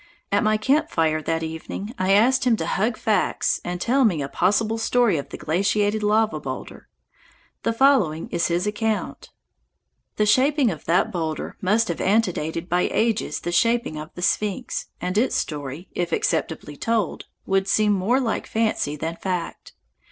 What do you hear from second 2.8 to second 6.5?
facts and tell me a possible story of the glaciated lava